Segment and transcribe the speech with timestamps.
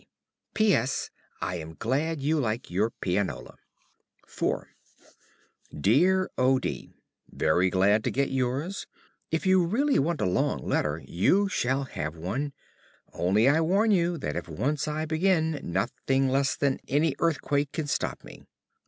[0.01, 0.07] D.
[0.55, 0.73] P.
[0.73, 1.11] S.
[1.41, 3.55] I am glad you like your pianola
[4.27, 4.63] IV
[5.79, 6.57] Dear O.
[6.57, 6.95] D.,
[7.29, 8.87] Very glad to get yours.
[9.29, 12.51] If you really want a long letter, you shall have one;
[13.13, 17.85] only I warn you that if once I begin nothing less than any earthquake can
[17.85, 18.41] stop me.